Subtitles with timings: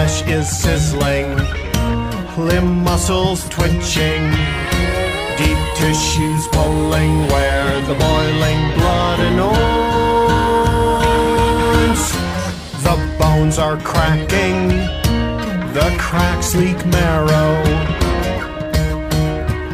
[0.00, 1.36] Flesh is sizzling,
[2.38, 4.30] limb muscles twitching,
[5.36, 9.62] deep tissues pulling where the boiling blood anoints.
[12.82, 14.68] The bones are cracking,
[15.74, 17.62] the cracks leak marrow,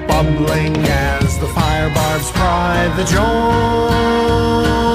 [0.09, 4.86] bubbling as the fire barbs pry the joints.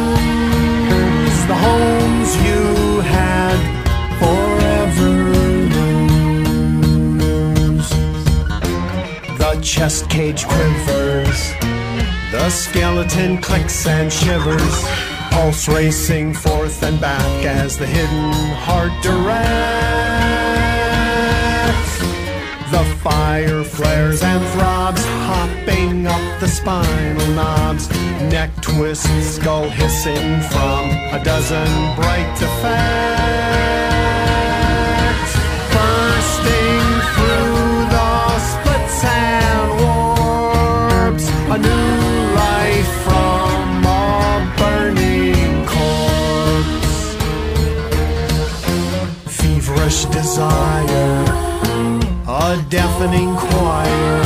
[0.00, 2.64] Sinews, the homes you
[3.18, 3.58] had
[4.20, 5.12] forever
[7.18, 7.90] lose.
[9.38, 11.40] The chest cage quivers.
[12.32, 14.84] The skeleton clicks and shivers,
[15.30, 18.32] pulse racing forth and back as the hidden
[18.66, 20.49] heart directs.
[22.70, 27.88] The fire flares and throbs, hopping up the spinal knobs.
[28.30, 33.30] Neck twists, skull hissing from a dozen bright effects.
[35.74, 41.90] Bursting through the splits and warps, a new
[42.36, 43.98] life from a
[44.58, 47.16] burning corpse.
[49.36, 51.19] Feverish desire,
[52.50, 54.24] a deafening choir,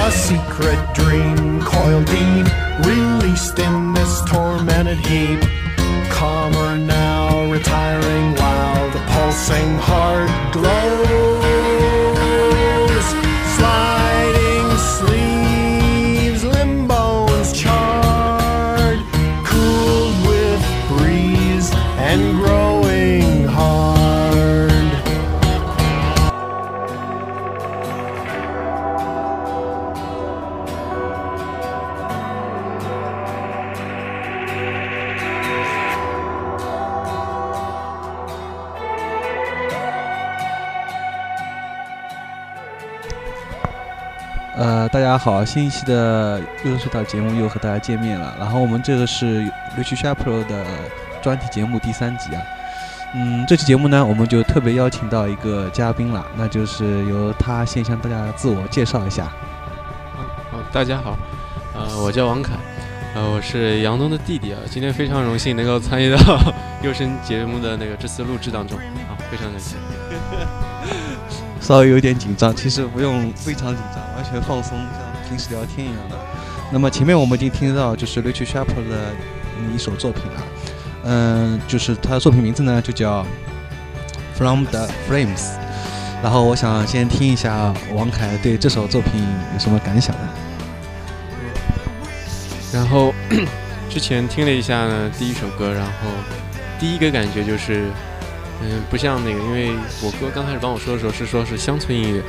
[0.00, 2.46] A secret dream coiled deep,
[2.86, 5.40] released in this tormented heap.
[6.08, 11.17] Calmer now, retiring while the pulsing heart glows.
[44.88, 48.34] 呃，大家好，新一期的优声隧道节目又和大家见面了。
[48.38, 49.44] 然后我们这个是
[49.76, 50.64] Rich Shapiro 的
[51.22, 52.42] 专题节目第三集啊。
[53.14, 59.24] 嗯，这期节目呢，我们就特别邀请到一个嘉宾了，那就是由他先向大家自我介绍一下。
[60.50, 61.18] 好，大家好，
[61.74, 62.54] 呃，我叫王凯，
[63.14, 64.58] 呃，我是杨东的弟弟啊。
[64.70, 66.18] 今天非常荣幸能够参与到
[66.82, 69.76] 优生节目的那个这次录制当中，啊，非常感谢。
[71.60, 76.16] 稍微有点紧张，其实不用非常紧张，完全放松，像平时聊天一样的。
[76.72, 79.14] 那么前面我们已经听到就是 Richard Sharp 的
[79.72, 80.42] 一首作品了，
[81.04, 83.24] 嗯，就是他的作品名字呢就叫
[84.34, 85.52] From the Flames。
[86.20, 89.24] 然后我想先听一下王凯对这首作品
[89.54, 90.28] 有什么感想呢？
[92.72, 93.14] 然后
[93.88, 95.92] 之前听了一下呢，第一首歌，然后
[96.80, 97.86] 第一个感觉就是，
[98.62, 99.70] 嗯，不像那个，因为
[100.02, 102.22] 我哥刚开始帮我说的时候是说是乡村音乐，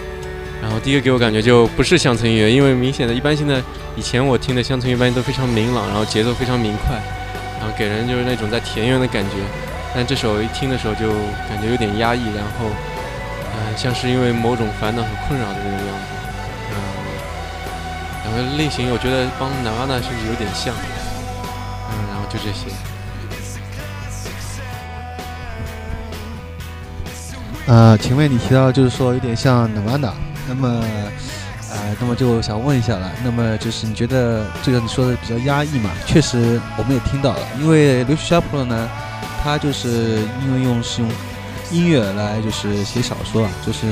[0.61, 3.61] 然后第一个给我感觉就不是乡村音乐，因为明显的，一般现在
[3.95, 6.95] 以前我听的乡村一般都非常明朗，然后节奏非常明快，
[7.59, 9.37] 然后给人就是那种在田园的感觉，
[9.95, 11.07] 但这首一听的时候就
[11.47, 12.67] 感觉有点压抑，然后，
[13.55, 16.05] 嗯、像是因为某种烦恼和困扰的那种样子，
[16.71, 16.75] 嗯、
[18.25, 20.75] 两个类型我觉得帮 Nirvana 甚至有点像，
[21.89, 22.69] 嗯，然后就这些。
[27.65, 30.11] 呃，请问你提到就是说有点像 Nirvana，
[30.49, 30.83] 那么，
[31.71, 35.91] 呃，那么就想问一下了，那么就是你觉得这个你说的比较压抑嘛？
[36.07, 38.89] 确实我们也听到了，因为刘 s h a p r o 呢，
[39.43, 41.11] 他就是因为用是用
[41.71, 43.85] 音乐来就是写小说啊，就是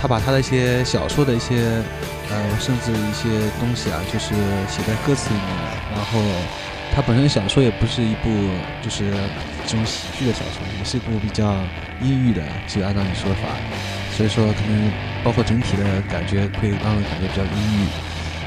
[0.00, 1.82] 他把他的一些小说的一些
[2.30, 3.28] 呃，甚至一些
[3.60, 4.28] 东西啊，就是
[4.68, 6.18] 写在歌词里面了，然后
[6.94, 8.30] 他本身小说也不是一部
[8.82, 9.12] 就是
[9.66, 11.54] 这种喜剧的小说，也是一部比较
[12.00, 13.48] 阴郁的，就按照你说法，
[14.16, 14.92] 所以说可能
[15.24, 17.86] 包括整体的感觉会让人感觉比较阴郁。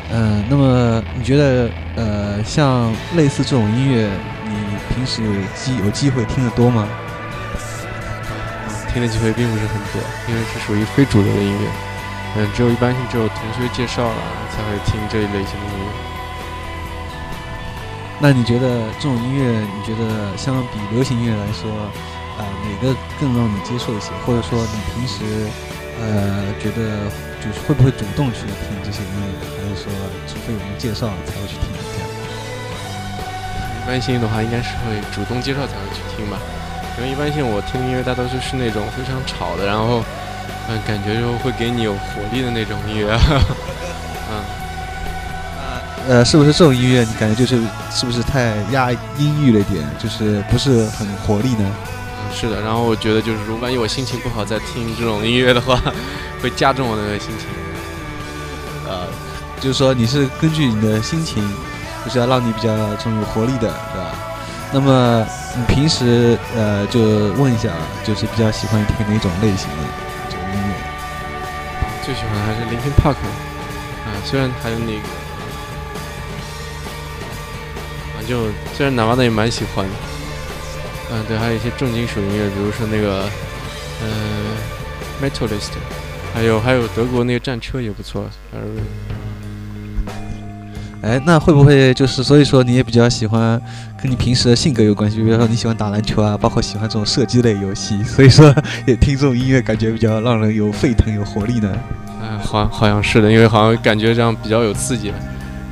[0.10, 4.10] 嗯、那么你觉得呃，像类似这种音乐，
[4.46, 4.56] 你
[4.96, 6.88] 平时有机有机会听得多吗？
[8.94, 11.68] 听的机会并不是很多，因为是属于非主流的音乐。
[12.38, 14.16] 嗯，只有一般性只有同学介绍了
[14.56, 15.92] 才会听这一类型的音乐。
[18.20, 21.70] 那你觉得这种音乐，你觉得相比流行音乐来说，
[22.38, 24.12] 呃，哪个更让你接受一些？
[24.26, 25.24] 或者说你平时
[26.00, 27.10] 呃觉得
[27.42, 29.26] 就是会不会主动去听这些音乐，
[29.58, 29.92] 还是说
[30.28, 32.08] 除非有人介绍才会去听这样？
[33.82, 36.38] 一般性的话，应该是会主动介绍才会去听吧。
[36.98, 40.04] 因为一般性我听的音乐大多数是那种非常吵的，然后
[40.68, 43.14] 嗯，感觉就会给你有活力的那种音乐。
[44.30, 44.44] 嗯，
[46.10, 47.62] 呃，是不是这种音乐你感觉就是
[47.92, 51.72] 是不是太压阴郁了一点，就是不是很活力呢？
[52.30, 52.62] 嗯，是的。
[52.62, 55.80] 然后我觉得就是，如果万一我心情不好再听这种音乐的话，
[56.42, 57.48] 会加重我的心情。
[58.88, 59.08] 呃，
[59.60, 61.44] 就是说你是根据你的心情，
[62.06, 64.16] 就是要让你比较这种有活力的，对吧？
[64.72, 65.26] 那么
[65.56, 67.00] 你平时呃，就
[67.36, 67.70] 问一下，
[68.04, 69.84] 就是比较喜欢听哪种类型的
[70.30, 70.74] 这个音乐？
[72.06, 73.16] 最喜欢的还是 Linkin Park，
[74.06, 75.08] 啊，虽然还有那个，
[78.14, 79.92] 啊，就虽然哪怕的也蛮喜欢的，
[81.12, 83.24] 嗯，对，还有一些重金属音乐，比如说那个，
[84.02, 84.08] 呃
[85.22, 85.72] ，Metalist，
[86.34, 88.60] 还有还有德国那个战车也不错，呃。
[91.04, 93.62] 哎，那会不会就是所以说你也比较喜欢
[94.02, 95.18] 跟你平时的性格有关系？
[95.18, 98.54] 比如说你喜欢打篮球啊，包括喜欢这种射击类游戏，所以说
[98.86, 101.72] 也听这种音乐感觉比较让人有沸腾、有活力呢？
[102.22, 105.14] 嗯，好，好像是的，因为好像感觉这样比较有刺激。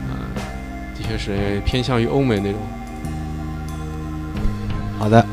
[0.09, 0.15] 嗯，
[0.95, 2.61] 的确是偏向于欧美那种。
[5.05, 5.23] 好的，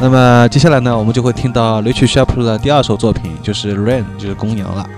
[0.00, 4.88] 那么接下来呢，我们就会听到 Richard Sharp 的第二首作品，就是《Rain》，就是公羊了。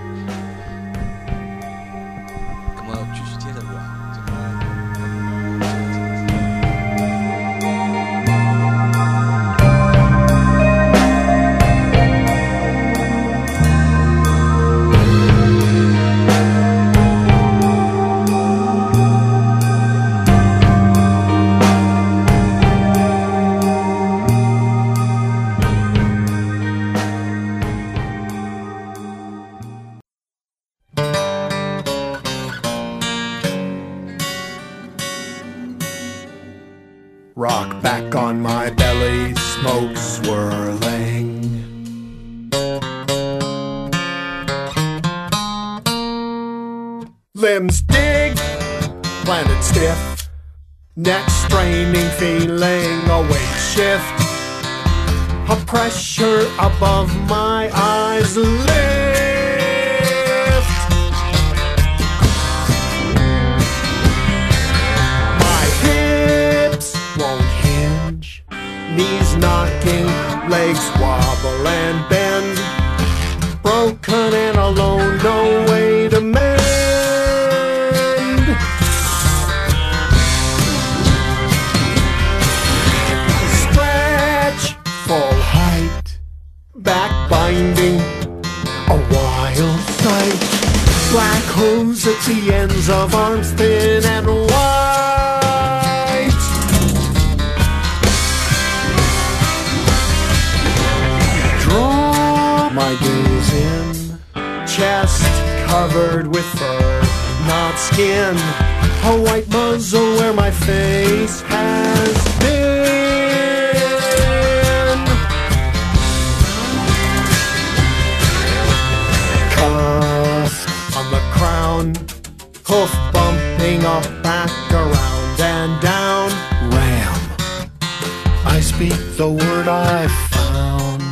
[129.21, 131.03] The word I found.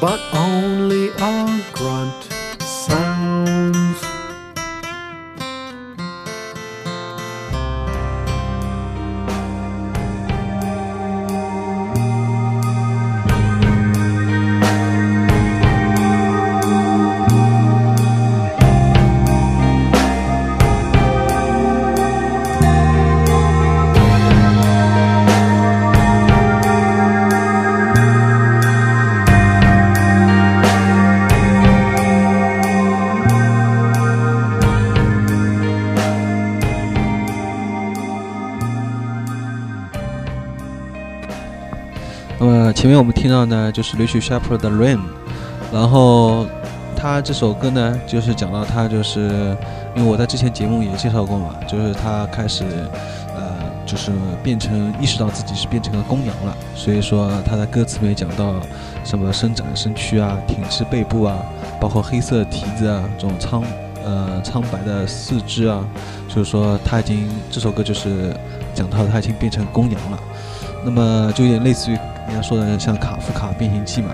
[0.00, 0.20] But
[42.80, 44.96] 前面我们听到呢，就是 Rich Shepherd 的《Rain》，
[45.70, 46.46] 然后
[46.96, 49.54] 他这首歌呢，就是讲到他就是，
[49.94, 52.64] 因为我在之前节目也介绍过嘛，就是他开始，
[53.36, 53.52] 呃，
[53.84, 54.10] 就是
[54.42, 58.54] 变成意识到自己是变成了公羊了，所以说他在歌词里面讲到
[59.04, 61.36] 什么伸展身躯啊，挺直背部啊，
[61.78, 63.62] 包括黑色蹄子啊，这种苍
[64.02, 65.84] 呃苍白的四肢啊，
[66.28, 68.34] 就是说他已经这首歌就是
[68.74, 70.18] 讲到他已经变成公羊了。
[70.82, 71.98] 那么就有点类似于
[72.42, 74.10] 说的像卡夫卡变形记嘛。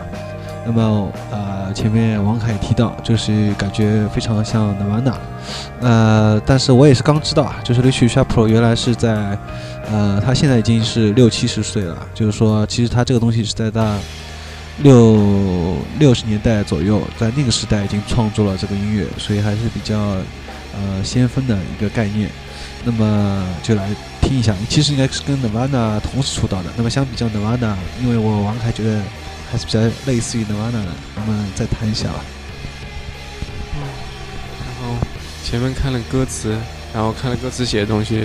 [0.68, 5.14] 那么呃，前面王凯也提到，就是感觉非常像 Nirvana，
[5.80, 9.38] 呃，但是我也是刚知道啊，就是 Rich Sharp 原来是在，
[9.92, 13.96] 呃，他现在已经是六七十岁了，就是说其实他这个东西是在他
[14.78, 22.28] 六六十年代左右，在那个时代已经创作了这个音乐，所以还是比较呃先锋的一个概念。
[22.88, 23.90] 那么就来
[24.20, 26.70] 听一下，其实应该是跟 Nirvana 同时出道的。
[26.76, 29.02] 那么相比较 Nirvana，因为我王凯觉得
[29.50, 30.86] 还是比较类似于 Nirvana 的。
[31.16, 32.24] 那么再谈一下吧。
[33.74, 33.82] 嗯
[34.60, 34.96] 然后
[35.44, 36.56] 前面看了歌词，
[36.94, 38.22] 然后看了歌词写的东西，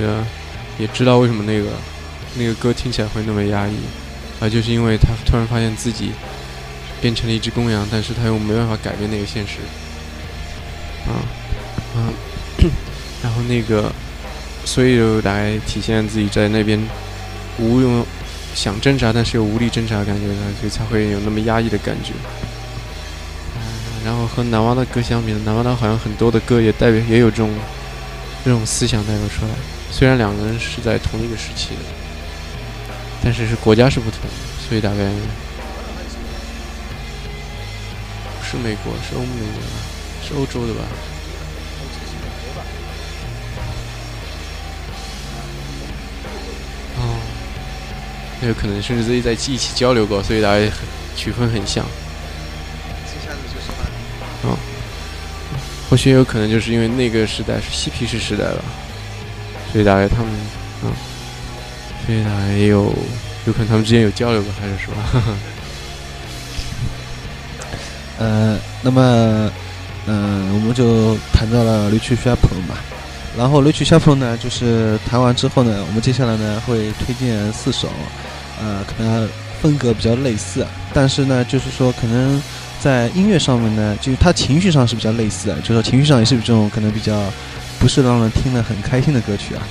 [0.77, 1.69] 也知道为什么那个
[2.35, 3.75] 那个歌听起来会那么压抑，
[4.39, 6.11] 啊，就是因为他突然发现自己
[7.01, 9.57] 变成了一只公羊，但是他又没办法改变那个现实。
[11.07, 11.17] 啊
[11.97, 12.13] 啊，
[13.23, 13.91] 然后那个。
[14.65, 16.81] 所以就来体现自己在那边
[17.57, 18.05] 无用
[18.55, 20.27] 想挣扎，但是又无力挣扎的感觉，
[20.59, 22.13] 所以才会有那么压抑的感觉。
[24.03, 27.51] 然后和南娃的歌相比，南娃的好像很多的歌也代表也有这种
[28.43, 29.51] 这种思想代表出来。
[29.91, 31.81] 虽然两个人是在同一个时期的，
[33.23, 34.21] 但是是国家是不同，
[34.67, 34.97] 所以大概
[38.41, 40.81] 是美国，是欧美的，是欧洲的吧。
[48.41, 50.65] 也有可能甚至自己在一起交流过，所以大家
[51.15, 51.85] 曲风很像。
[54.43, 54.57] 嗯，
[55.89, 58.63] 或许有可能就是因为那个时代是嬉皮士时代吧，
[59.71, 60.31] 所以大概他们，
[60.83, 60.91] 嗯，
[62.05, 62.91] 所以大概也有
[63.45, 64.93] 有可能他们之间有交流过，还是说，
[68.17, 69.51] 呃，那么，
[70.07, 72.15] 嗯，我们就谈到了 a p
[72.67, 72.75] 嘛，
[73.37, 77.87] 然后 Rich s h a p 呢，就是弹完之后呢，我们接下来呢会推荐四首。
[78.59, 79.27] 呃，可能
[79.59, 82.39] 风格比较类似，但是呢，就是说可能
[82.79, 87.23] 在音乐上面呢，就是他情绪上是比较类似的，就是说情绪上也是这种可能比较
[87.79, 89.63] 不是让人听了很开心的歌曲啊。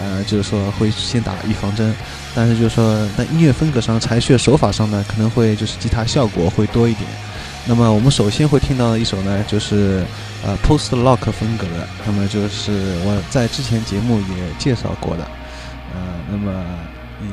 [0.00, 1.92] 呃，就是说会先打预防针，
[2.32, 7.08] 但是就是说在音乐风格上、采取的手法上呢，可能会就是吉他效果会多一点。
[7.68, 10.02] 那么我们首先会听到的一首呢，就是
[10.42, 15.24] 呃 post rock 风格的，那么就是我在之前节目也介绍过的，
[15.94, 16.64] 呃，那么
[17.20, 17.32] 嗯。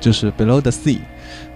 [0.00, 0.98] 就是 Below the Sea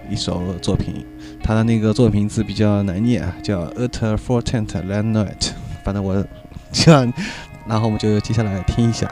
[0.09, 1.05] 一首作品，
[1.43, 5.51] 它的那个作品字比较难念啊，叫 At Fortent Land Night。
[5.83, 6.25] 反正我
[6.71, 7.13] 这样，
[7.67, 9.07] 然后我们就接下来听一下。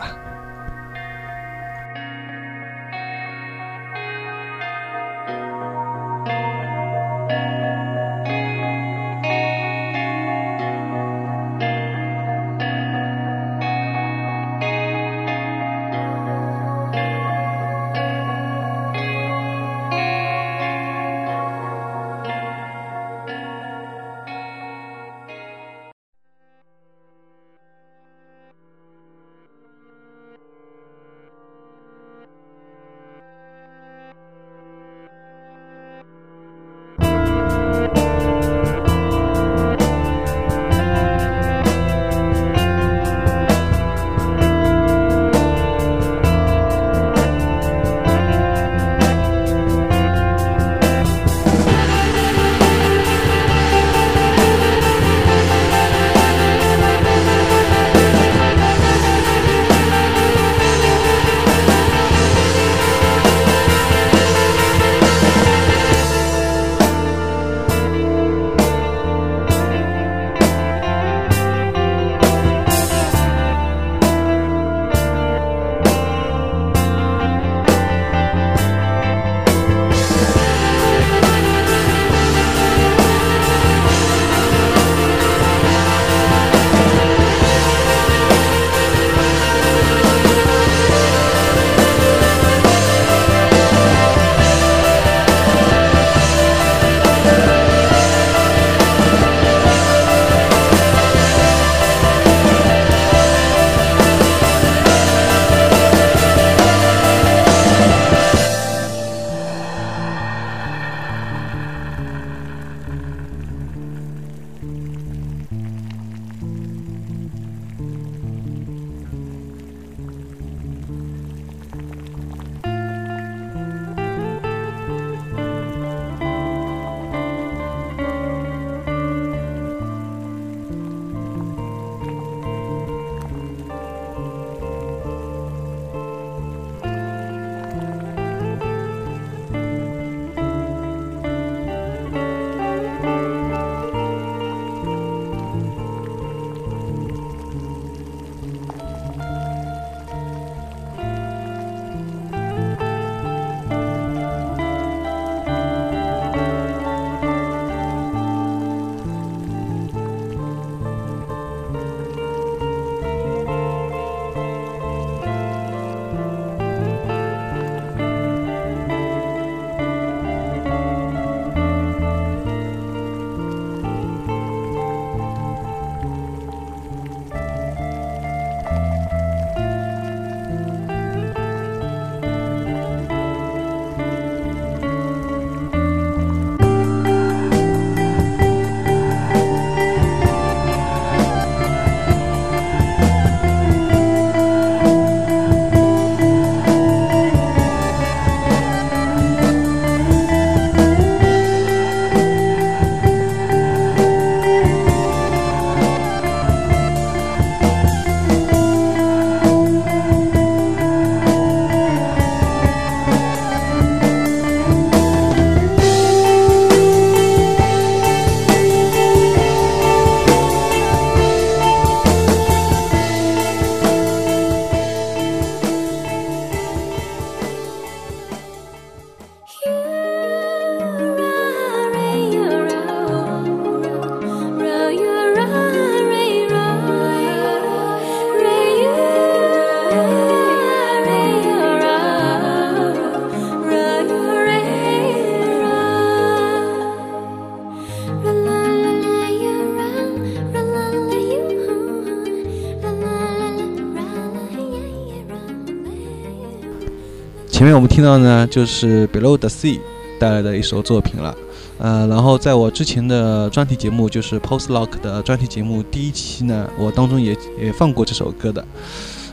[257.67, 259.81] 前面我们听到呢，就是 Below the Sea
[260.17, 261.35] 带来的一首作品了。
[261.79, 268.65] 呃，然后在我之前的专题节目，就是 Post Lock 的专题节目第一期呢，我当中也也放过这首歌的。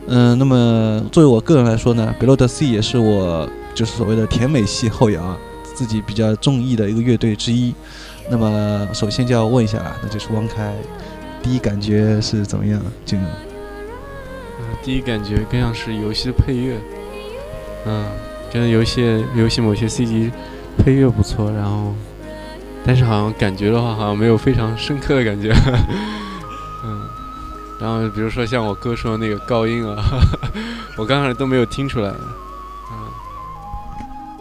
[0.09, 5.39] 嗯，那么作为我个人来说呢，Below the Sea 也是我就是所谓的甜美系后摇
[5.73, 7.73] 自己比较中意的一个乐队之一。
[8.29, 10.75] 那么首先就要问一下了，那就是汪开，
[11.41, 12.83] 第一感觉是怎么样？
[13.07, 13.23] 这个，
[14.59, 16.81] 嗯，第一感觉更像是游戏的配乐，
[17.87, 18.05] 嗯，
[18.53, 20.31] 跟游戏游戏某些 C G
[20.79, 21.95] 配乐不错，然后。
[22.87, 25.55] 但是好像感觉的话，好像没有非常深刻的感觉，
[26.85, 27.01] 嗯，
[27.81, 29.97] 然后比如说像我哥说的那个高音啊，
[30.99, 32.13] 我刚开始都没有听出来，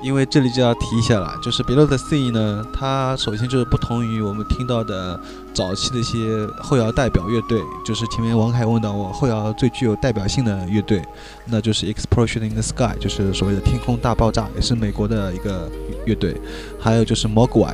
[0.04, 5.20] 因为这里就要提一下了，就是 Below Sea 呢，它首先就是不同于我们听到的
[5.54, 11.02] 早期的一些后摇代表乐队，就是前面王凯问到我后摇最具有代表性的乐队，
[11.46, 15.72] 那就是 Explosion in the Sky，就是所谓的天空大爆炸，也是美国的一个
[16.06, 16.36] 乐队，
[16.78, 17.74] 还有就是 Mogwai。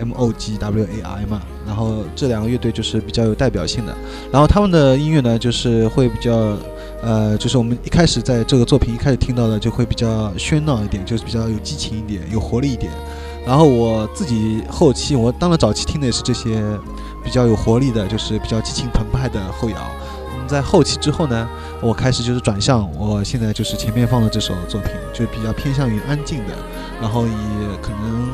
[0.00, 3.94] M O G W A I 嘛，然后这两个乐队就是比较有代表性的，
[4.32, 6.56] 然后他们的音乐呢，就是会比较，
[7.02, 12.90] 呃，就是我们一开始在这个作品一开始听到的，就会比较喧闹一点，就是比较有激情一点，有活力一点。
[13.46, 16.62] 然后我自己后期，我当然早期听的也是这些
[17.22, 19.76] 比较有活力的，就是比较激情澎湃的后摇。
[20.32, 21.48] 嗯，在后期之后呢，
[21.82, 26.54] 我开始就是转向，我现在就是前面放的这首作品，就比较偏向于安静的，
[27.00, 27.32] 然后也
[27.82, 28.28] 可能。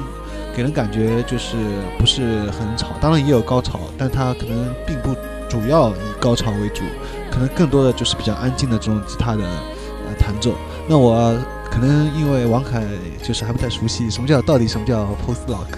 [0.56, 1.54] 给人感觉就是
[1.98, 5.14] 不是很吵，当然也有高潮，但它可能并不
[5.50, 6.82] 主要以高潮为主，
[7.30, 10.54] 可能更多的就是比较安静的这种吉他的呃弹奏。
[10.88, 11.36] 那我
[11.70, 12.82] 可能因为王凯
[13.22, 15.76] 就是还不太熟悉什么叫到底什么叫 post rock，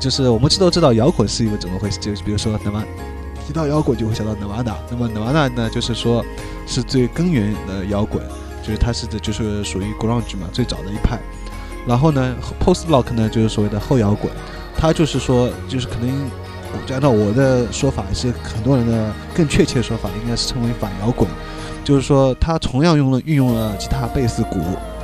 [0.00, 2.82] 就是我们知道知道摇滚是一个怎么回事，就是比如说那么
[3.46, 6.24] 提到摇滚就会想到 Nirvana，那么 Nirvana 呢就是说
[6.66, 8.20] 是最根源的摇滚，
[8.60, 11.16] 就是它是的就是属于 grunge 嘛最早的一派。
[11.86, 14.30] 然后呢，post rock 呢就是所谓的后摇滚，
[14.76, 16.30] 它就是说，就是可能
[16.90, 21.28] 按照我的说法，是很多人的更确切的说法，应该是称为反摇滚，
[21.84, 24.58] 就是说它同样用了运用了吉他、贝斯、鼓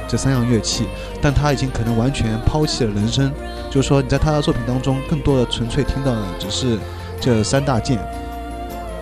[0.09, 0.85] 这三样乐器，
[1.21, 3.33] 但它已经可能完全抛弃了人声，
[3.71, 6.77] 就是说你在他的作品当中，更多的纯粹听到的只是
[7.21, 7.97] 这三大件，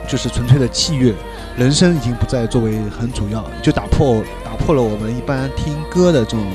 [0.06, 1.14] 就是纯粹的器乐，
[1.56, 6.46] 人声已经不再作为很主要，就打破打破了我们一般听歌的这种。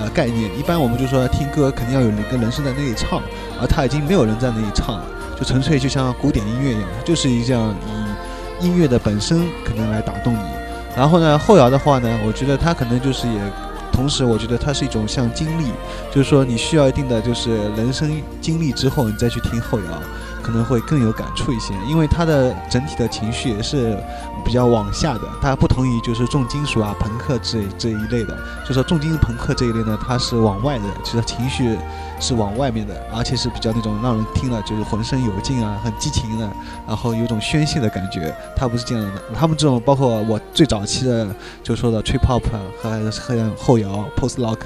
[0.00, 3.20] 呃，概念一般我们就说听歌肯定要有一个人声在那里唱，
[3.60, 5.04] 而他已经没有人在那里唱了，
[5.38, 7.74] 就纯粹就像古典音乐一样，就是一样
[8.60, 10.40] 以音乐的本身可能来打动你。
[10.96, 13.40] 然后呢，后摇的话呢，我觉得它可能就是也，
[13.92, 15.66] 同时我觉得它是一种像经历，
[16.10, 18.10] 就是说你需要一定的就是人生
[18.40, 20.02] 经历之后，你再去听后摇。
[20.50, 23.96] 可能会更有感触一些，因为他的整体的情绪也是
[24.44, 25.20] 比较往下的。
[25.40, 28.36] 它不同于就是重金属啊、朋克这这一类的，
[28.66, 31.78] 就说重金属朋克这一类呢，它是往外的，其实情绪
[32.20, 36.48] 是往外面的，而且是比较那种让人听了就是浑身有劲啊、很激情的，
[36.86, 38.32] 然后有种宣泄的感觉。
[38.54, 41.26] 他不是这样的，他们这种包括我最早期的
[41.62, 42.42] 就说的 trip hop
[42.80, 44.58] 和和后摇 post rock，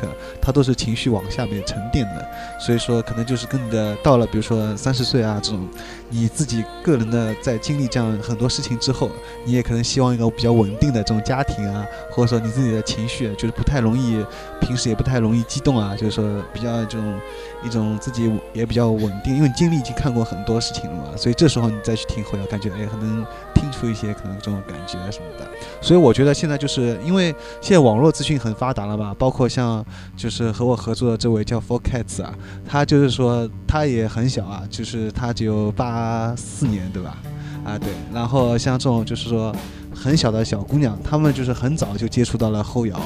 [0.43, 5.69] 它都是情绪往下面沉淀的，所以说可能就是跟你的到了比如说三十岁啊这种。
[6.16, 9.11] 你自己个人的在经历这样很多事情之后，
[9.44, 14.24] 你也可能希望一个比较稳定的这种家庭啊，或者说你自己的情绪就是不太容易，
[14.61, 17.18] 平时也不太容易激动啊，就是说比较这种
[17.64, 23.24] 一种自己也比较稳定，因为经历已经看过很多事情了嘛，所以这时候你再去听后摇，感觉哎，可能
[23.55, 25.46] 听出一些可能这种感觉什么的。
[25.81, 29.85] 所以我觉得现在就是因为现在网络资讯很发达了吧，包括像
[30.16, 32.35] 就是和我合作的这位叫 Four Cats 啊，
[32.68, 37.16] 他就是说他也很小啊，就是他只有八四年对吧？
[37.64, 39.55] 啊对，然后像这种就是说。
[39.94, 43.00] 很小的小姑娘，她们就是很早就接触到了后摇，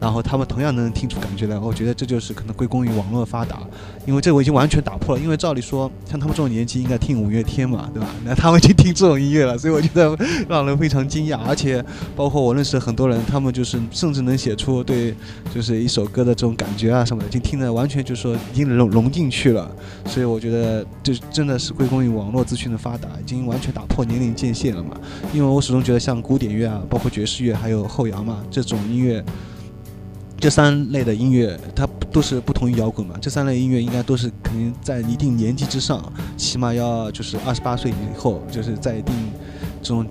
[0.00, 1.58] 然后她们同样能听出感觉来。
[1.58, 3.60] 我觉得这就是可能归功于网络发达，
[4.04, 5.20] 因为这我已经完全打破了。
[5.20, 8.08] 因为照理说，像他们这种年纪应该听五月天嘛，对吧？
[8.24, 10.16] 那他们就听这种音乐了，所以我觉得
[10.48, 11.38] 让人非常惊讶。
[11.46, 11.84] 而且
[12.16, 15.14] 包括我认识很多人，他们就是甚至能写出对
[15.54, 19.70] 就是一首歌的这种感觉啊什么的，已经听得完全就是说已经融融进去了。
[20.06, 24.96] 所以我觉得这真的是归功于网络资讯的发达，已经完全打破年龄界限了嘛。
[25.32, 26.20] 因为我始终觉得像。
[26.32, 29.22] 古典乐啊，包括爵士乐，还有后摇嘛，这种音乐，
[30.40, 33.14] 这三类的音乐，它都是不同于摇滚嘛。
[33.20, 36.02] 这三类音乐应该都是肯定在一定年纪之上，
[36.38, 39.14] 起码要就是二十八岁以后，就是在一定
[39.82, 40.06] 这种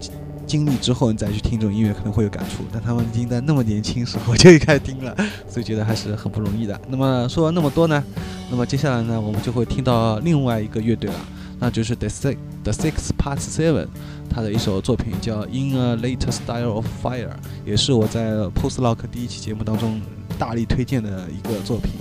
[0.45, 2.63] 经历之后，你再去听这种音乐可能会有感触。
[2.71, 5.17] 但他们已经在那么年轻时候 就开始听了，
[5.49, 6.79] 所以觉得还是很不容易的。
[6.87, 8.03] 那么说了那么多呢，
[8.51, 11.15] 那么接下来呢，我们就会听到另外一个乐队了，
[11.61, 13.87] 那就是 The Six The Six Past Seven。
[14.27, 17.27] 他的一首作品叫《In a Later Style of Fire》，
[17.65, 20.01] 也是我在 Post Lock 第一期节目当中
[20.39, 21.91] 大力推荐的一个作品。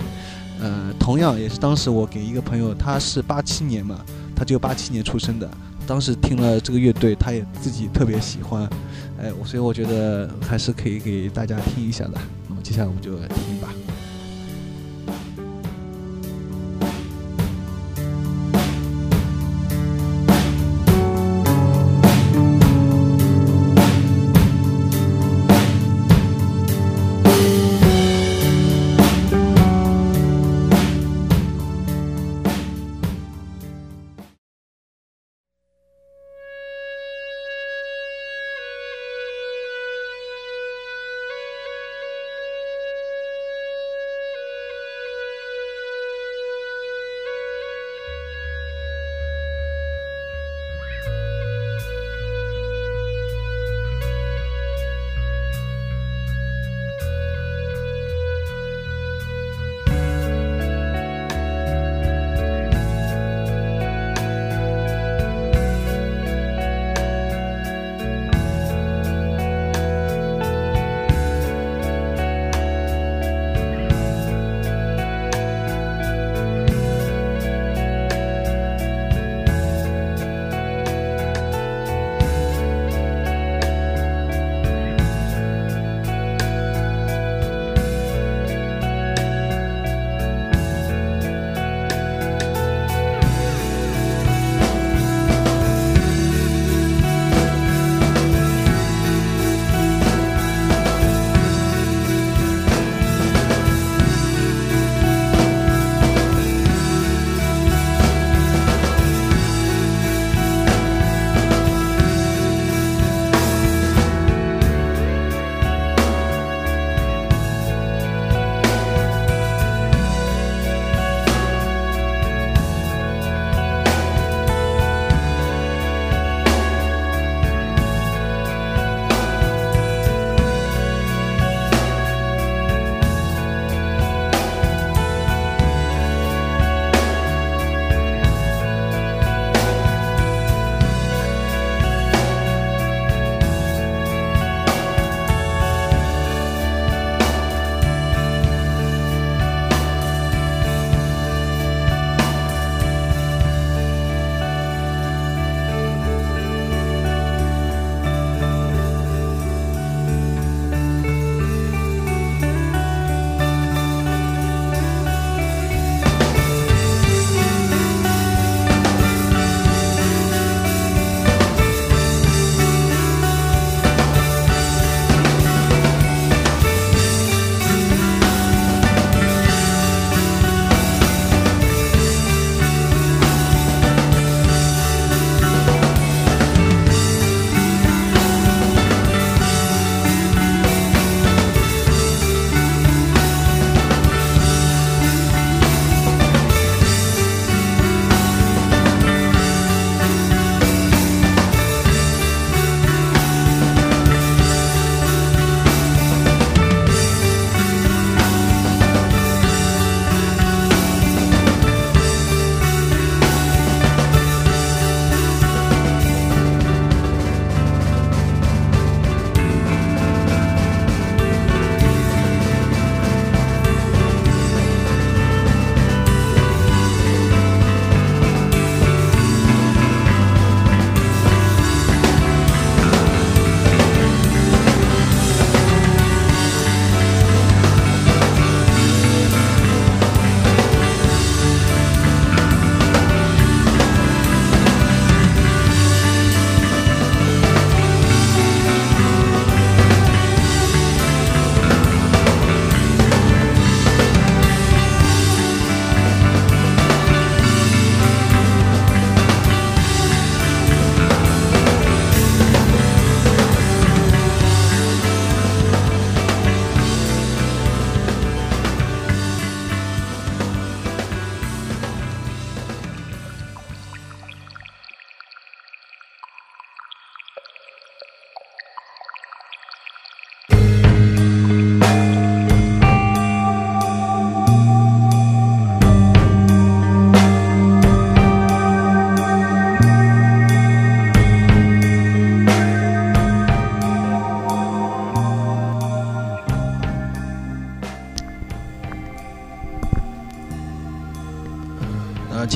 [0.61, 3.99] 呃，同样也是当时我给一个朋友，他是八七年嘛，
[4.35, 5.49] 他就八七年出生的，
[5.85, 8.63] 当时听了这个乐队，他也自己特别喜欢，
[9.19, 12.13] 哎，所以我觉得还是可以给大家听一下的。
[12.47, 13.67] 那么接下来我们就来听吧。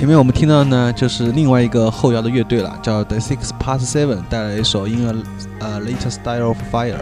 [0.06, 5.16] 前面我们听到呢，就是另外一个后摇的乐队了，叫 The Six Past Seven，带来一首《In a
[5.58, 6.94] 呃 Later Style of Fire》。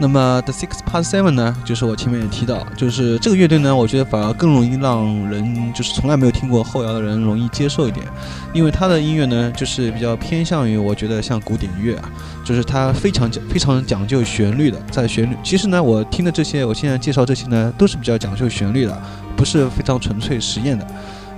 [0.00, 8.04] 那么 The Six Past Seven 呢，就是我前面也提到，就是这个乐队呢，我觉得反而更容易让人就是从来没有听过后摇的人容易接受一点，
[8.52, 12.10] 因为他的音乐呢，就是比较偏向于我觉得像古典乐啊，
[12.44, 15.36] 就是它非常讲非常讲究旋律的，在旋律。
[15.44, 19.02] 其实呢，我听的这些，我现在介绍这些呢，都是比较讲究旋律的，
[19.36, 20.84] 不是非常纯粹实验的。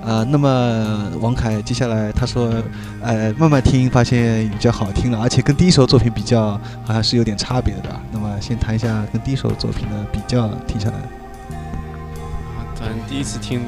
[0.06, 2.54] 啊，那么王凯接下来他说，
[3.02, 6.52] 呃，慢慢听发现比较好听了，而且跟第一首作品比较
[6.84, 8.00] 好像是有点差别的。
[8.12, 10.94] 那么先谈一下跟第一首作品的比较，听下来。
[12.76, 13.62] 咱第一次听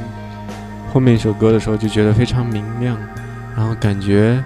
[0.94, 2.96] 后面一首歌的时候就觉得非常明亮，
[3.56, 4.40] 然后感觉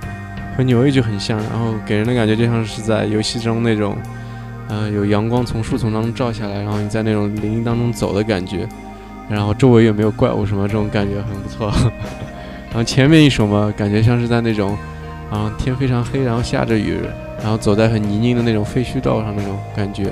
[0.56, 3.98] 和纽约就很像，然后给人的感觉就像是在游戏中那种，
[4.68, 8.66] 呃，有阳光从树丛当中照下来，然后你在那种林荫当中走的感觉。
[9.28, 11.72] 然后周围也没有怪物什么，这种感觉很不错。
[12.68, 14.76] 然后前面一首嘛，感觉像是在那种，
[15.30, 16.98] 啊，天非常黑，然后下着雨，
[17.42, 20.04] 然后走在很泥泞的那种废墟道上那种感觉。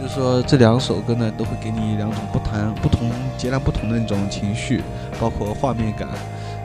[0.00, 4.82] 就是说这两首歌呢，都会给你两种不谈不同、截然不同的那种情绪，
[5.20, 6.08] 包括画面感。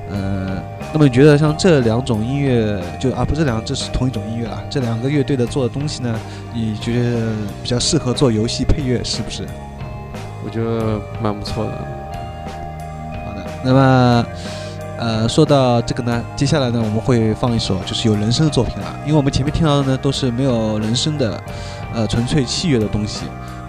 [0.10, 0.62] 嗯，
[0.96, 4.64] 那么你觉得像这两种音乐，就啊不，这两这是同一种音乐啊？
[4.70, 6.18] 这两个乐队的做的东西呢，
[6.54, 9.46] 你觉得比较适合做游戏配乐，是不是？
[10.46, 11.72] 我觉得蛮不错的。
[13.26, 14.26] 好的，那么
[14.98, 21.44] 呃，说到这个呢，接下来呢，我们会放一首就是有人声的作品了，因为我们前面听到的呢都是没有人声的，
[21.94, 23.26] 呃，纯粹器乐的东西。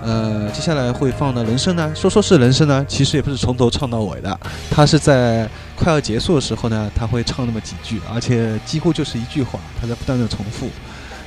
[0.06, 4.38] 呃，接下来会放的人声呢，说说是人声呢，其实也不是从头唱到尾的，
[4.70, 10.68] 他是在快要结束的时候呢，他会唱那么几句，而且几乎就是一句话，他在不断的重复。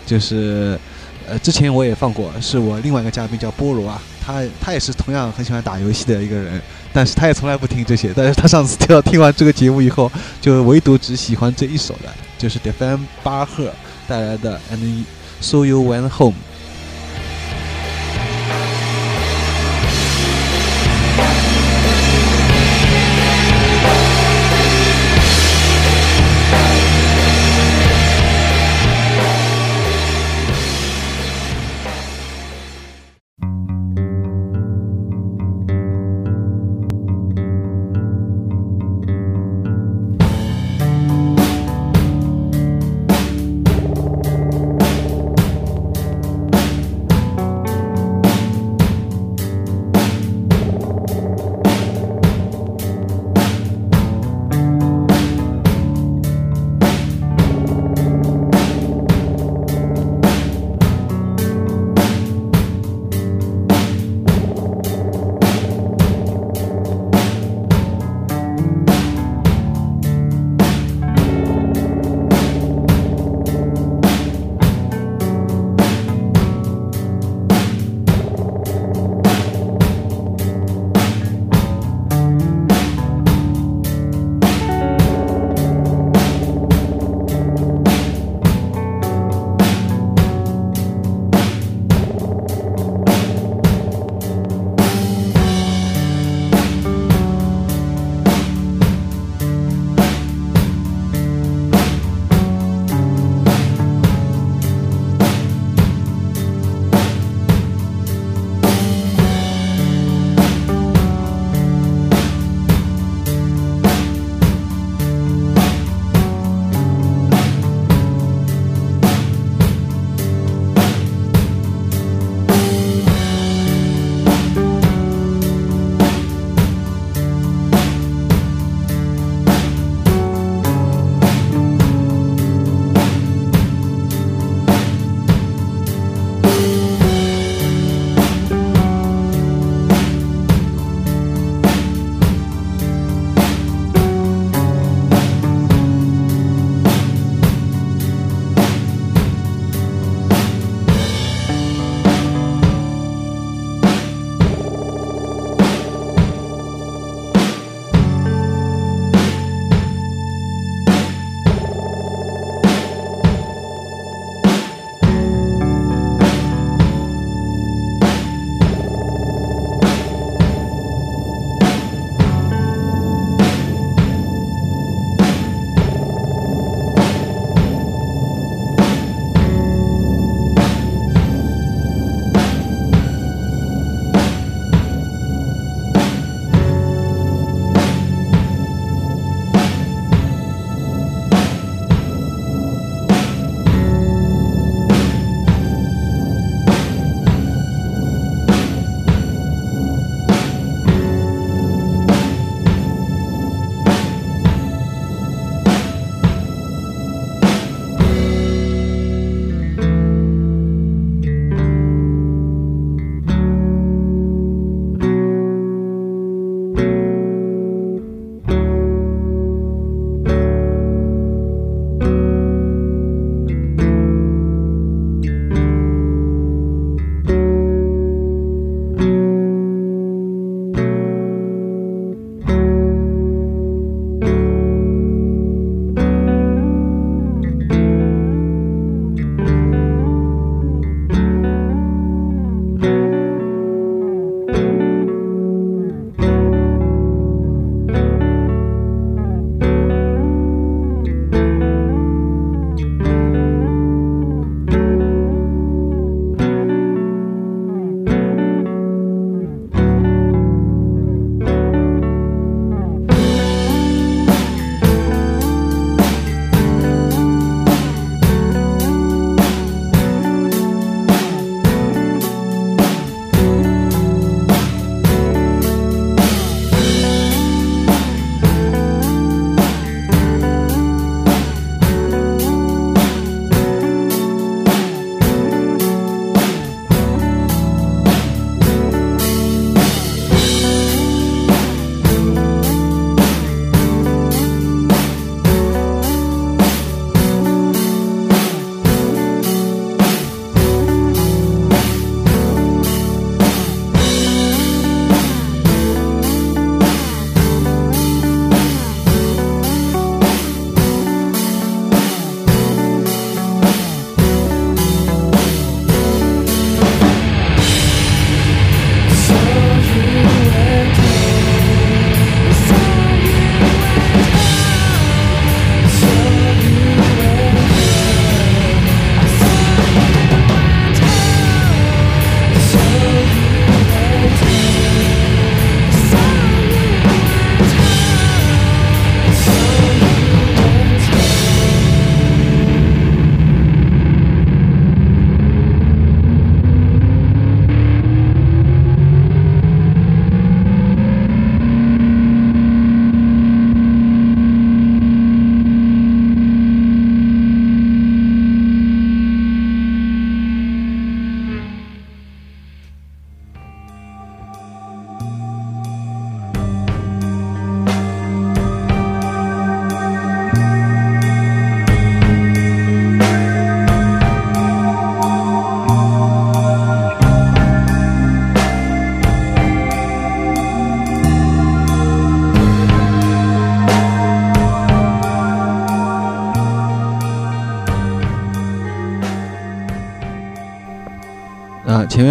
[0.06, 0.80] 就是，
[1.28, 6.62] 呃，之前我也放过，是我另外一个嘉宾叫菠萝啊，他他也是同样很喜欢打游戏的一个人，
[6.94, 13.74] 但是他也从来不听这些，但是他上次听到听完这个节目以后，就唯独只喜欢这一首的，就是 Defan 巴赫
[14.08, 15.04] 带来的 And
[15.42, 16.36] So You Went Home。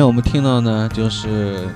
[0.08, 1.68] 我们听到呢，就是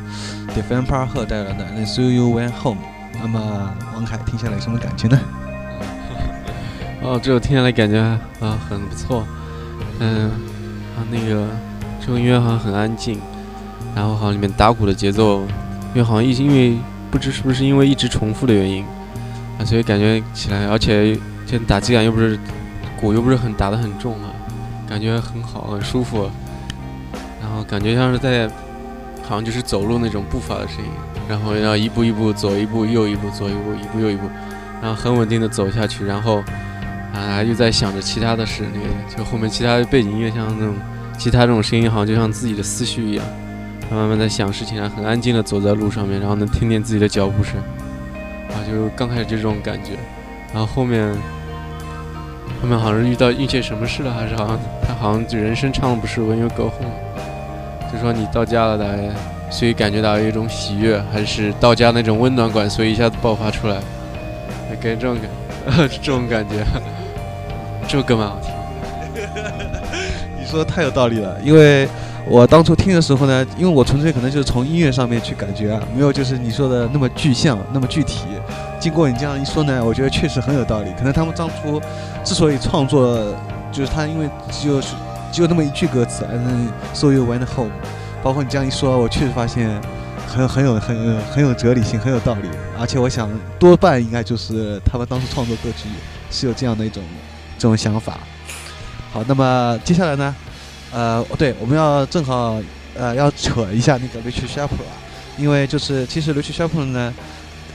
[0.57, 2.81] Defend Park 带来的《See You Went Home》。
[3.21, 5.21] 那么王凯听下来什么感觉呢？
[7.05, 8.19] 哦，这首听下来感觉啊
[8.71, 9.27] 很不错。
[9.99, 10.31] 嗯，
[10.97, 11.47] 啊那个
[12.01, 13.21] 这个音乐好像很安静，
[13.95, 15.41] 然后好像里面打鼓的节奏，
[15.93, 16.79] 因为好像一因为
[17.11, 18.83] 不知是不是因为一直重复的原因
[19.59, 22.41] 啊，所以感觉起来，而且这打击感又不是
[22.99, 24.33] 鼓又不是很打得很重啊，
[24.89, 26.31] 感觉很好，很舒服。
[27.63, 28.49] 感觉像是在，
[29.23, 30.91] 好像就是走路那种步伐的声音，
[31.29, 34.29] 然后要一步一步左一步右一步左一步一步又一步，
[34.81, 36.43] 然后很稳定的走下去，然后。
[37.15, 40.75] 啊，又在想着其他的事，那个就后面其他的背景音乐，像那种
[41.19, 43.27] 其他这种声音，好像就像自己的思绪一样，
[43.87, 47.61] 他慢慢在想事情，然后很安静的走在路上面，然后能听见自己的脚步声，
[48.49, 49.91] 啊，就刚开始就这种感觉，
[50.55, 51.07] 然后后面
[52.63, 54.59] 后面好像遇到遇见什么事了，还是好像
[54.89, 57.12] 他好像就人生唱的不是温柔歌颂，就
[58.03, 58.99] 说你到家了，大概
[59.49, 63.77] 所以感觉到有一种喜悦，还是到家那种温暖感，所以一下子爆发出来，
[64.81, 66.65] 给这种感， 这种感觉。
[67.87, 68.51] 这首歌蛮好听，
[70.39, 71.37] 你说的太有道理了。
[71.43, 71.89] 因为
[72.27, 78.27] 我当初听的时候呢，因为我纯粹可能就是从音乐上面去感觉啊，没有就是你说的那么具象、那么具体。
[78.81, 80.91] 经过你这样一说呢，我觉得确实很有道理。
[80.97, 81.81] 可能他们当初
[82.25, 83.19] 之所以创作，
[83.71, 84.95] 就是他因为只有是
[85.33, 87.73] 只有那么一句歌词，and so you went home。
[88.23, 89.81] 包括你这样一说，我确实发现
[90.29, 92.49] 很很有很很有哲理性，很有道理。
[92.79, 93.29] 而且我想
[93.59, 95.89] 多半应该就是他们当时创作歌曲
[96.31, 97.03] 是有这样的一种。
[97.59, 98.19] 这种想法，
[99.13, 100.35] 好，那么接下来呢？
[100.91, 102.61] 呃，对，我们要正好
[102.99, 104.91] 呃要扯一下那个 Rich s h a r p 啊，
[105.39, 107.15] 因为就是其实 Rich s h a r p 呢，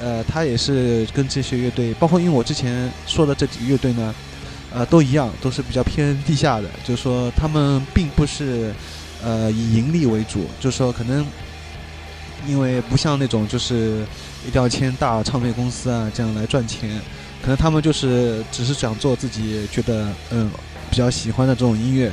[0.01, 4.13] 呃，他也是跟这些乐队，包括因为我之前说的这几个乐队呢，
[4.73, 8.73] 呃，都一样，都是比较偏地下的，就是说他们并不是
[9.23, 11.25] 呃以盈利为主，就是说可能
[12.47, 14.05] 因为不像那种就是
[14.45, 17.01] 一定要签大唱片公司啊这样来赚钱。
[17.41, 20.49] 可能他们就是只是想做自己觉得嗯
[20.89, 22.11] 比较喜欢的这种音乐，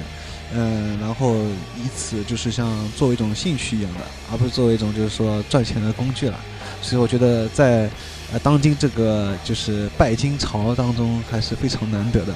[0.55, 1.35] 嗯，然后
[1.77, 4.01] 以此就是像作为一种兴趣一样的，
[4.31, 6.39] 而不是作为一种就是说赚钱的工具了。
[6.83, 7.89] 所以我觉得在
[8.35, 12.35] 呃当今这个就是拜金潮当中还是非常难得的。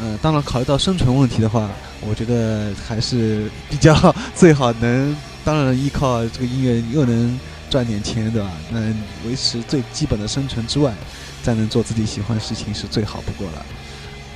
[0.00, 1.68] 嗯，当然考虑到生存问题的话，
[2.00, 3.92] 我觉得还是比较
[4.34, 5.14] 最好能，
[5.44, 7.38] 当然依靠这个音乐又能
[7.68, 8.50] 赚点钱，对吧？
[8.70, 10.94] 能维持最基本的生存之外。
[11.42, 13.66] 再能做自己喜欢的事情是最好不过了，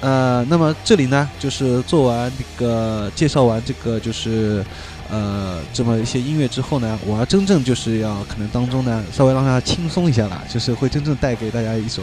[0.01, 4.67] 呃，那么这里呢，就是做完那个介绍完这个就是
[5.11, 12.03] 呃这么一些音乐之后呢，我要真正就是要可能当中呢稍微让大家轻松一下了，就是会真正带给大家一首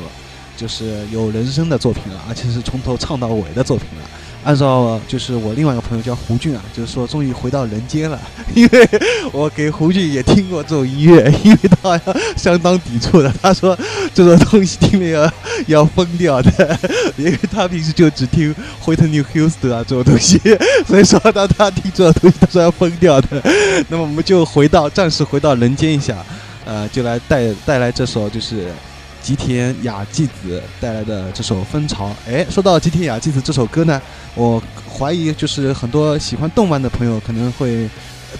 [0.56, 4.10] 就是有人声的作品了，而且是从头唱到尾的作品了。
[4.44, 8.20] 按照就是我另外一个朋友叫胡俊啊，就是说终于回到人间了，
[8.54, 8.90] 因为
[9.32, 12.00] 我给胡俊也听过这种音乐，因为他
[12.36, 13.78] 相当抵触的，他说
[14.14, 15.34] 这种东西听了要
[15.68, 16.80] 要疯掉的，
[17.16, 18.54] 因为他平时就只听
[18.86, 20.40] Whitney Houston 啊这种东西，
[20.86, 23.42] 所以说当他听这种东西，他说要疯掉的。
[23.88, 26.18] 那么我们就回到暂时回到人间一下，
[26.66, 28.68] 呃，就来带带来这首就是
[29.24, 32.10] 吉田雅纪子带来的这首《蜂巢》。
[32.28, 34.00] 哎，说到吉田雅纪子这首歌呢。
[34.36, 37.88] 我怀疑，就是很多喜欢动漫的朋友可能会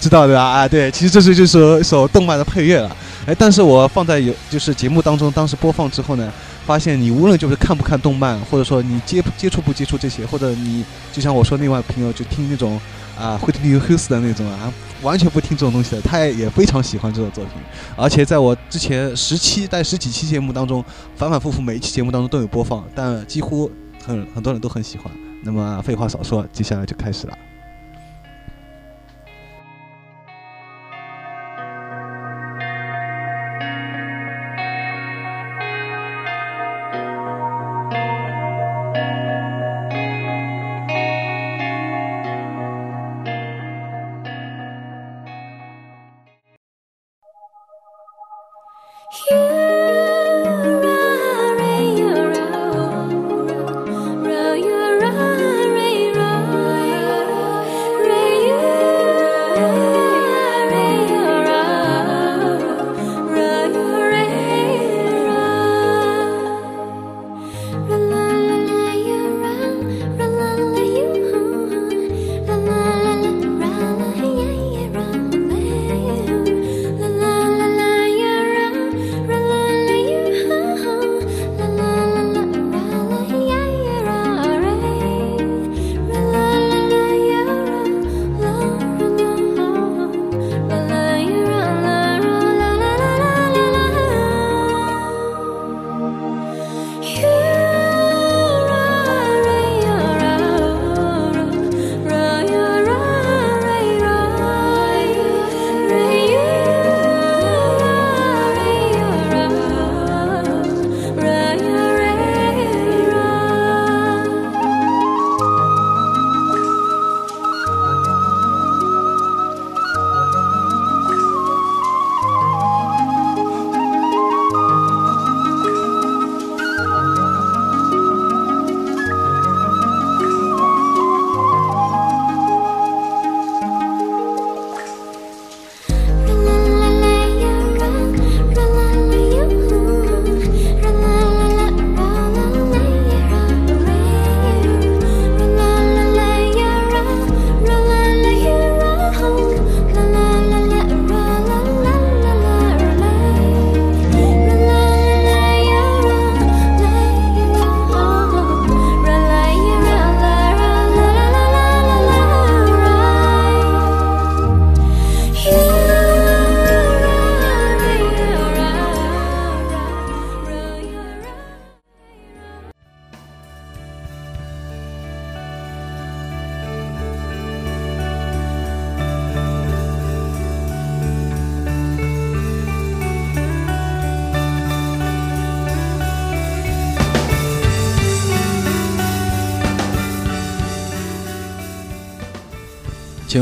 [0.00, 2.96] 知道的啊，对，其实这是就是一首动漫的配乐了。
[3.26, 6.30] 哎，但是我放在有就是节目当中，当时播放之后呢，
[6.66, 12.78] 发现你无论就是看不看动漫，或者说你接接触不接触这些，或者你就像我说另外朋友就听那种
[13.16, 14.70] 啊会听 House 的那种啊，
[15.04, 17.54] 完全不听这种东西的，他也非常喜欢这种作品。
[17.96, 20.84] 而且在我之前十期在十几期节目当中，
[21.14, 23.70] 反反复复每一期节目当中都有播放，但几乎
[24.04, 25.12] 很很多人都很喜欢。
[25.42, 27.38] 那么废话少说，接下来就开始了。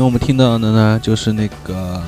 [0.05, 2.03] 我们听到的呢，就是那个，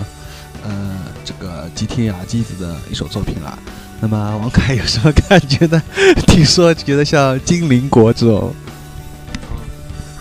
[0.64, 3.58] 呃，这个吉田雅纪子的一首作品了。
[4.02, 5.82] 那么王凯有什么感觉呢？
[6.28, 8.54] 听说觉得像精灵国这种，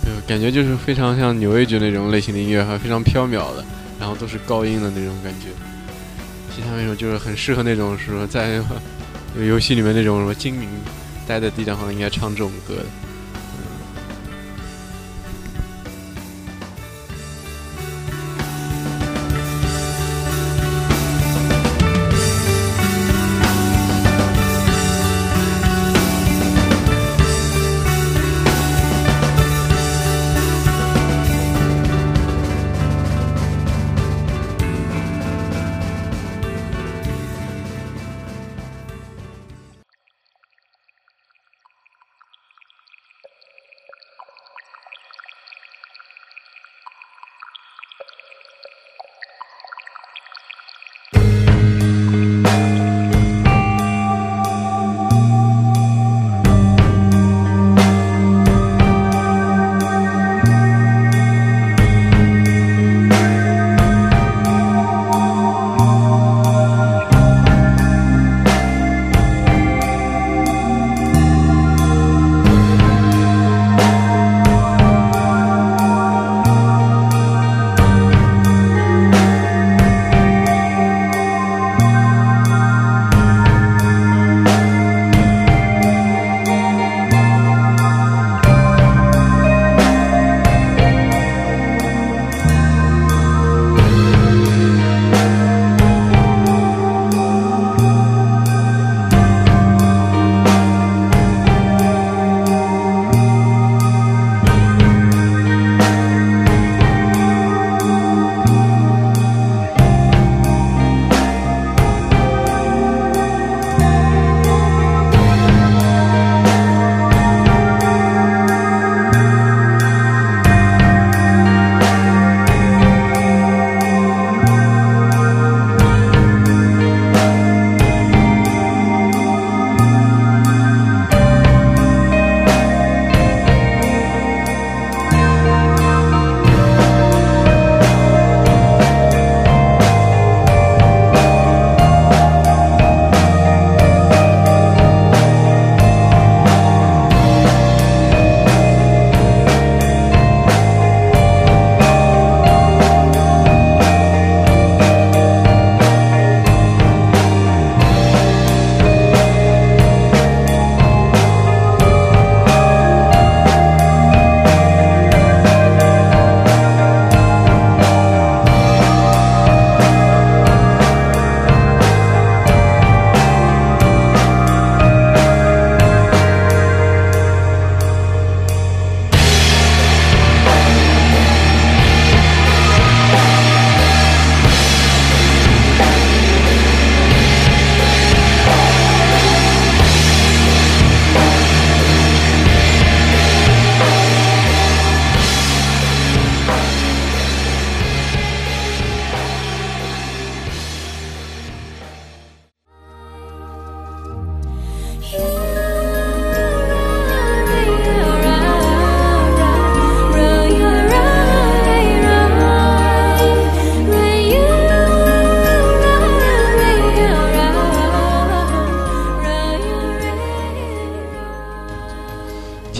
[0.02, 3.64] 对，感觉就是非常像纽约那种类型的音乐，还非常飘渺的，
[3.98, 5.48] 然后都是高音的那种感觉。
[6.54, 8.62] 其他那种就是很适合那种什么在
[9.36, 10.68] 游戏里面那种什么精灵
[11.26, 12.84] 待在地上，好像应该唱这种歌的。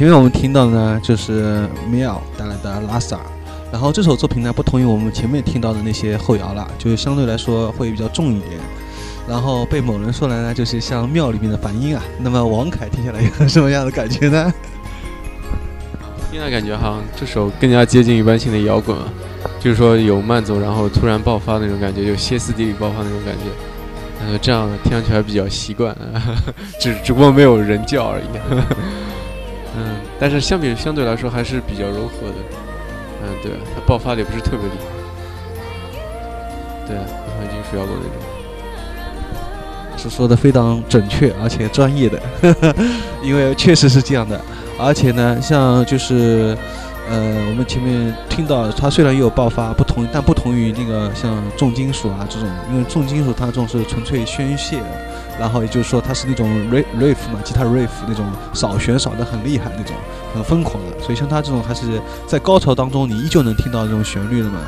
[0.05, 3.21] 前面我们听到的呢，就是 Miao 带来的拉萨，
[3.73, 8.61] 然后这首作品呢，不同于我们前面听到的那些后摇了，就是相对来说会比较重一点。
[9.27, 12.03] 然后被某人说来呢，就是像庙里面的梵音啊。
[12.19, 14.53] 那么王凯听下来有什么样的感觉呢？
[16.31, 19.05] 听来感觉哈这首更加接近一般性的摇滚啊，
[19.59, 24.27] 就是说有慢走，然后突然爆发那种感觉，有歇斯底里爆发那种感觉。
[24.27, 25.97] 呃，这样听上去还比较习惯，
[26.79, 28.25] 只只不过没有人叫而已。
[30.25, 32.35] 但是相比相对来说还是比较柔和的。
[33.23, 34.87] 嗯，对，它爆发的也不是特别厉害。
[36.87, 38.15] 对，已经属摇滚那种。
[39.99, 42.19] 是说的非常准确而且专业的，
[43.23, 44.41] 因为确实是这样的。
[44.79, 46.57] 而且呢，像就是，
[47.11, 54.87] 呃，我们前面听到它虽然也有爆发，不同，但不同于那个像重金属啊这种，因为重金属它这种是纯粹宣泄的，
[55.39, 59.97] 然后也就是说它是那种 riff 嘛，吉他 riff 那种扫弦扫得很厉害那种，
[60.35, 64.61] 很疯狂的，所以像他这种还是在高潮当中你依旧能听到这种旋律的嘛。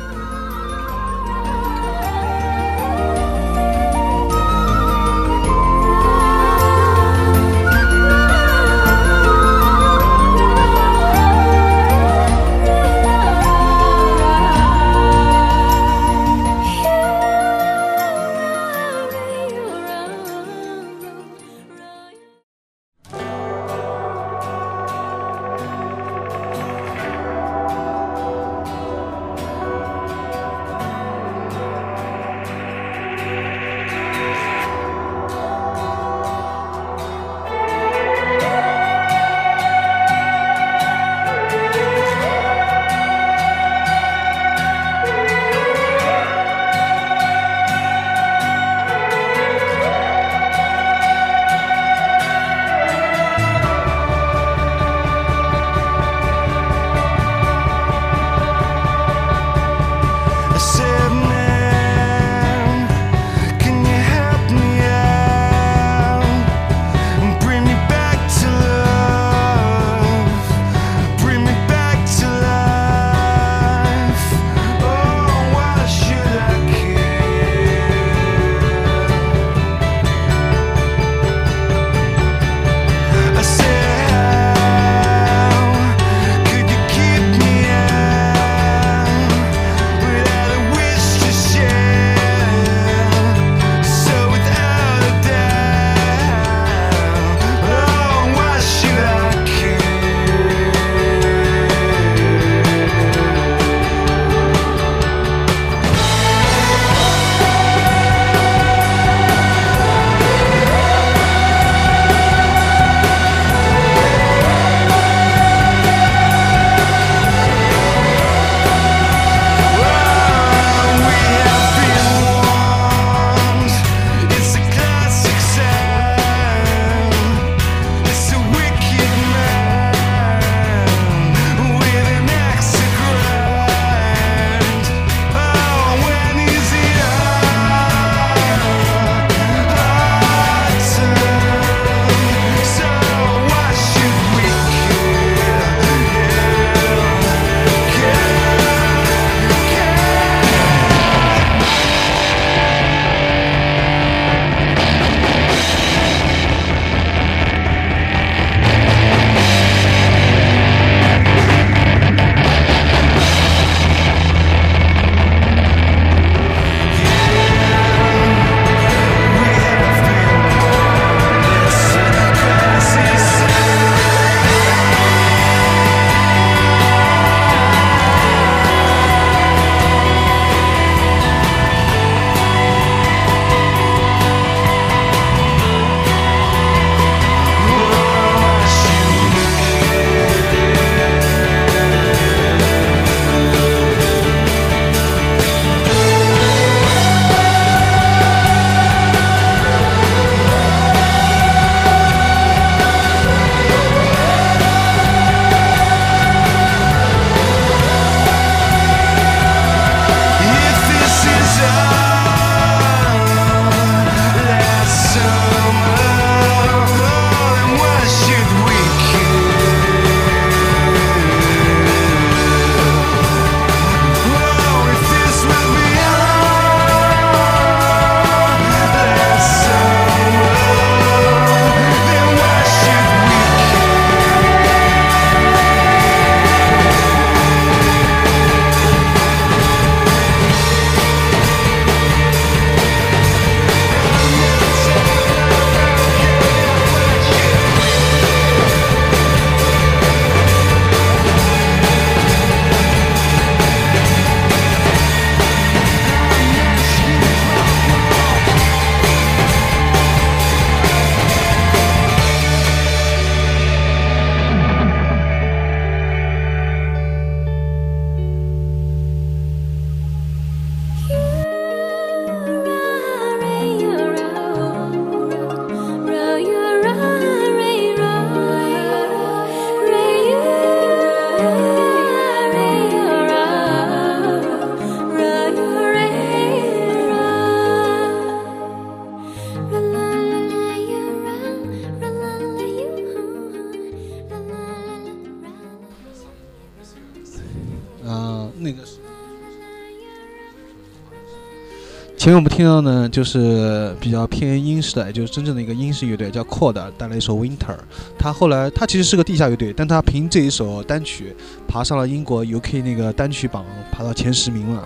[302.27, 307.77] 所以我们听到呢，就是比较偏英式的，就是真正的一个英式乐队，叫 c o d 带来一首 Winter。
[308.19, 311.33] 他后来他其实是个地下乐队，但他凭这一首单曲
[311.69, 314.83] 爬上了英国 UK 那个单曲榜，爬到前十名了。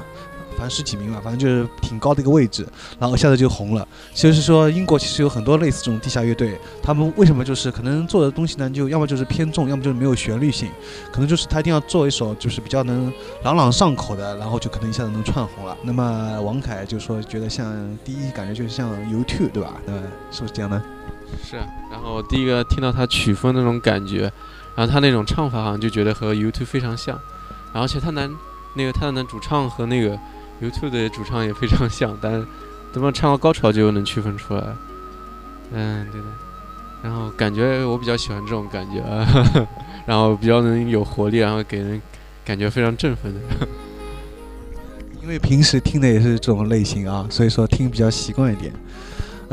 [0.61, 2.63] 反正十几名吧，反正就是挺高的一个位置，
[2.99, 3.87] 然后一下子就红了。
[4.13, 10.69] 就是说，英国其实有很多类似这种地下乐队，他们为什么就是可能做的东西呢，就要么就是偏重，要么就是没有旋律性，
[11.11, 15.75] 可能就是他一定要做一首就是比较能朗朗上口的，然后就可能一下子能串红了。
[15.81, 17.73] 那么王凯就说觉得像
[18.05, 19.73] 第一感觉就是像 U2 对吧？
[19.83, 19.95] 对，
[20.29, 20.79] 是不是这样呢？
[21.43, 21.55] 是，
[21.89, 24.31] 然后第一个听到他曲风那种感觉，
[24.75, 27.19] 然后他那种唱法好像就觉得和 U2 非常像，
[27.73, 28.29] 然后而且他男
[28.75, 30.15] 那个他的男主唱和那个。
[30.61, 32.45] YouTube 的主唱也非常像，但
[32.91, 34.63] 怎么唱到高潮就能区分出来。
[35.73, 36.27] 嗯，对的。
[37.03, 39.01] 然后感觉我比较喜欢这种感觉，
[40.05, 41.99] 然后比较能有活力，然后给人
[42.45, 43.39] 感觉非常振奋的。
[45.21, 48.71] 因为平时听的也是这种类型啊，所以说听比较习惯一点。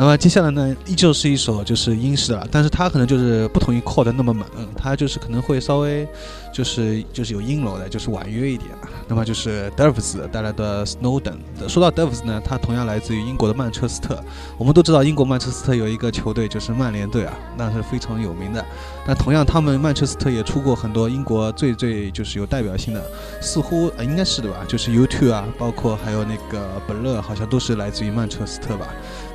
[0.01, 4.47] 那么接下来呢，依旧是一首就是英式的，但是它可能就是不同于 Cord 那么猛，
[4.77, 6.07] 它就是可能会稍微
[6.55, 8.71] 就是就是有阴柔的，就是婉约一点。
[9.09, 11.39] 那么就是 Doves 带来的 Snowden。
[11.67, 14.23] 说到 Doves 呢，它同样来自于英国的曼彻斯特。
[14.57, 18.65] 我们都知道英国曼彻斯特有一个球队就是曼联队啊，那是非常有名的。
[19.05, 23.03] 那同样他们曼彻斯特也出过很多英国最最就是有代表性的，
[23.41, 28.87] 似乎呃应该是的吧，就是 U2 啊，包括还有那个本勒，好像都是来自于曼彻斯特吧。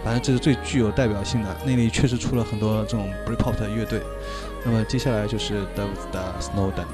[0.04, 4.01] 反正这是最具有代表性的，那里确实出了很多这种 Britpop 的乐队。
[4.66, 6.86] 那么接下来就是 Doves 的 Snowden。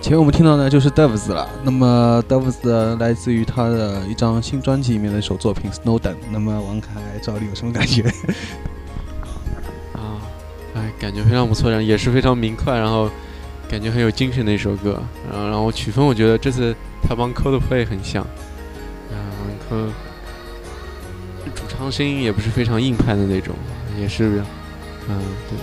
[0.00, 1.48] 前面我们听到的就是 Doves 了。
[1.62, 6.16] 那么 Doves 来自于他的一张新专辑里面的一首作品 Snowden。
[6.30, 8.02] 那么王凯赵丽有什么感觉？
[9.92, 10.16] 啊，
[10.74, 13.10] 哎，感觉非常不错，然后也是非常明快，然后
[13.68, 14.98] 感觉很有精神的一首歌。
[15.30, 18.26] 然后，然后曲风我觉得这次他帮 Coldplay 很像。
[19.10, 19.16] 嗯，
[19.68, 19.88] 和。
[21.80, 23.54] 唱声音也不是非常硬派的那种，
[23.98, 24.42] 也是，
[25.08, 25.18] 嗯，
[25.48, 25.56] 对，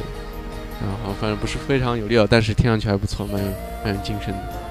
[0.81, 3.51] 然后反正不是非常有料，但是听上去还不错，蛮有
[3.85, 4.66] 蛮有精神的。